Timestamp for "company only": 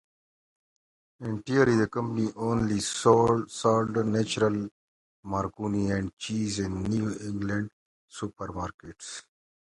1.87-2.79